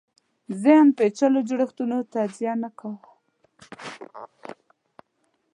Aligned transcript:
ذهن 0.63 0.87
پېچلو 0.97 1.39
جوړښتونو 1.49 1.97
تجزیه 2.13 2.53
نه 2.63 2.69
کاوه 2.79 3.01